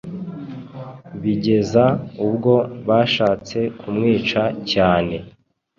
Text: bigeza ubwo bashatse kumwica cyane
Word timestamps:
bigeza 1.21 1.83
ubwo 2.25 2.53
bashatse 2.87 3.59
kumwica 3.79 4.41
cyane 4.71 5.15